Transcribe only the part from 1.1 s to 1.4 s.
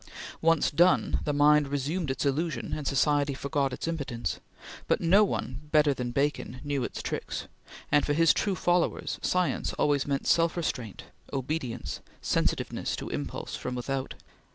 the